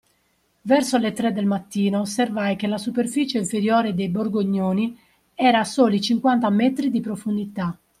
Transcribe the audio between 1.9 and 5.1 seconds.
osservai che la superficie inferiore dei borgognoni